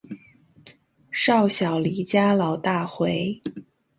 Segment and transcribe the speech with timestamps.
[1.11, 3.39] 少小离家老大回